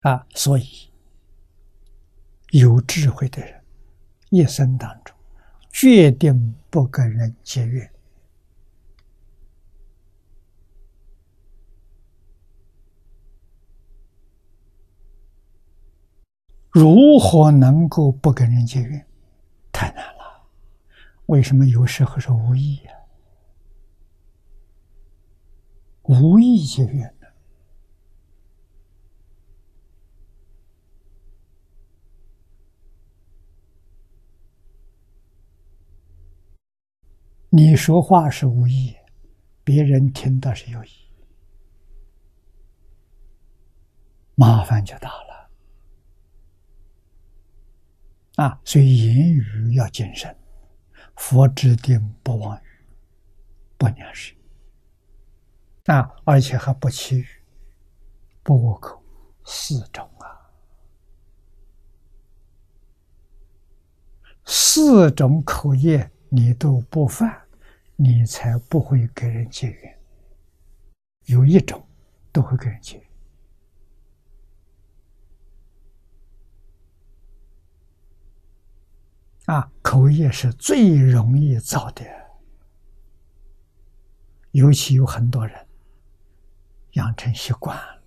[0.00, 0.90] 啊，所以
[2.50, 3.62] 有智慧的人
[4.30, 5.14] 一生当中
[5.70, 7.92] 决定不跟人结怨。
[16.70, 19.06] 如何能够不跟人结怨？
[19.72, 20.48] 太难了。
[21.26, 22.92] 为什么有时候是无意呀？
[26.04, 27.14] 无意结怨
[37.52, 38.94] 你说话是无意，
[39.64, 40.90] 别人听到是有意，
[44.36, 45.50] 麻烦就大了。
[48.36, 50.34] 啊，所以言语要谨慎。
[51.16, 52.66] 佛指定不妄语，
[53.76, 54.32] 不念舌。
[55.86, 57.26] 啊，而且还不绮语，
[58.44, 59.02] 不恶口，
[59.44, 60.52] 四种啊，
[64.44, 67.39] 四种口业你都不犯，
[68.02, 69.98] 你才不会给人结缘。
[71.26, 71.86] 有一种
[72.32, 73.06] 都会给人结缘。
[79.44, 82.02] 啊，口业是最容易造的，
[84.52, 85.66] 尤其有很多人
[86.92, 88.02] 养成习惯了，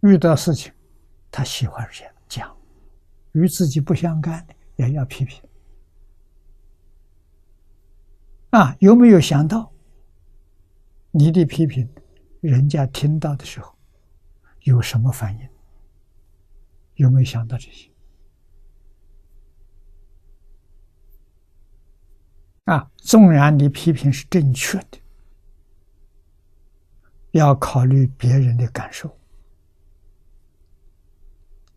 [0.00, 0.72] 遇到事情
[1.30, 2.56] 他喜欢讲讲，
[3.32, 5.40] 与自己不相干的也要批评。
[8.60, 9.72] 啊，有没有想到
[11.12, 11.90] 你的批评，
[12.42, 13.74] 人家听到的时候
[14.64, 15.48] 有什么反应？
[16.96, 17.90] 有没有想到这些？
[22.64, 25.00] 啊，纵然你批评是正确的，
[27.30, 29.18] 要考虑别人的感受，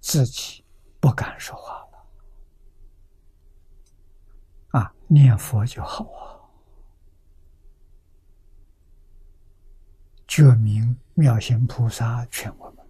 [0.01, 0.65] 自己
[0.99, 2.05] 不敢说话了。
[4.81, 6.32] 啊，念佛就好啊，
[10.35, 12.83] 觉明妙心菩萨劝我们：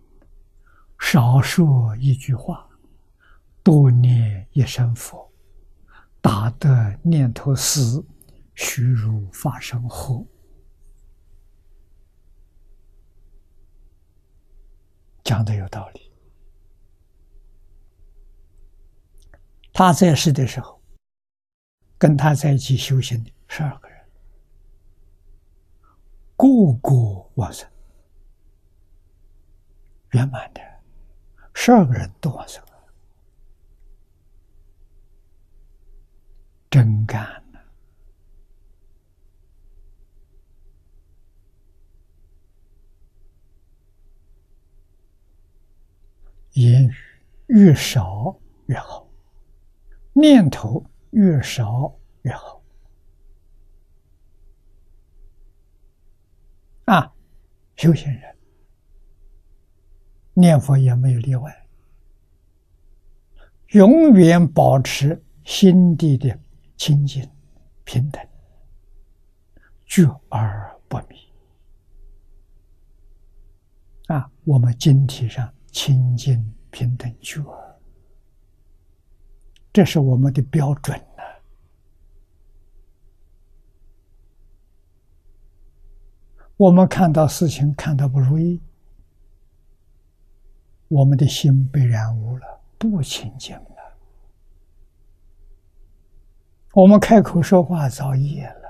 [0.97, 2.65] 少说一句话，
[3.61, 5.29] 多念一声佛。
[6.21, 8.01] 打的念头死，
[8.55, 10.25] 虚如发生后，
[15.21, 16.09] 讲的有道理。
[19.73, 20.81] 他在世的时候，
[21.97, 23.92] 跟他在一起修行的十二个人，
[26.35, 26.91] 个个
[27.35, 27.69] 往生，
[30.11, 30.61] 圆满的，
[31.53, 32.63] 十二个人都往生。
[36.69, 37.21] 真干
[37.53, 37.61] 了，
[46.53, 46.93] 言语
[47.45, 49.07] 越少越好，
[50.13, 52.62] 念头越少越好。
[56.85, 57.13] 啊，
[57.75, 58.35] 修行人
[60.33, 61.65] 念佛也没有例外，
[63.69, 66.39] 永远保持心地的。
[66.75, 67.25] 清净
[67.85, 68.21] 平等，
[69.85, 71.15] 觉而不迷
[74.07, 74.29] 啊！
[74.43, 77.41] 我们经体上清净平等觉，
[79.71, 80.99] 这是我们的标准
[86.55, 88.61] 我们看到事情看到不如意，
[90.87, 93.97] 我们的心被染污了，不清净了。
[96.73, 98.63] 我们开口说话造业了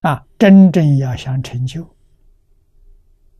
[0.00, 0.26] 啊！
[0.38, 1.84] 真正要想成就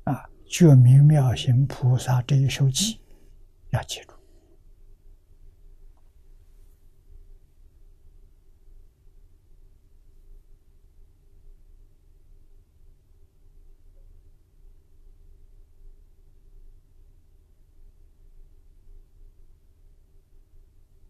[0.04, 2.98] 啊，觉明妙行菩萨这一首偈，
[3.70, 4.19] 要记住。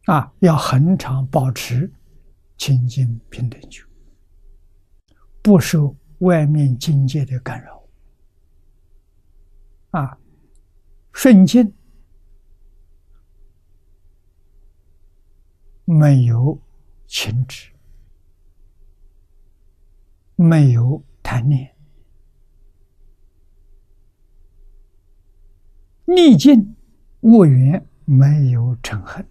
[0.06, 1.92] 啊，要恒常保持
[2.56, 3.84] 清净平等觉，
[5.42, 7.82] 不受外面境界的干扰。
[9.90, 10.18] 啊，
[11.12, 11.72] 顺境
[15.84, 16.60] 没有
[17.06, 17.70] 情执，
[20.36, 21.68] 没有贪念；
[26.04, 26.74] 逆境
[27.20, 29.26] 恶缘没有嗔恨。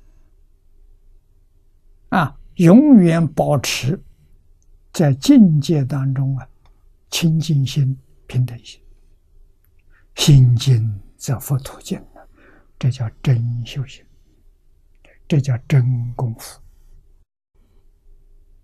[2.10, 4.00] 啊，永远保持
[4.92, 6.48] 在境界当中啊，
[7.10, 7.98] 清净心、
[8.28, 8.82] 平等心，
[10.16, 12.04] 心静则佛土静，
[12.78, 14.04] 这叫真修行，
[15.28, 16.60] 这叫真功夫。